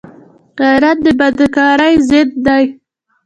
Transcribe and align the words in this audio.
غیرت 0.59 0.97
د 1.03 1.07
بدکارۍ 1.19 1.95
ضد 2.09 2.29
دی 2.45 2.63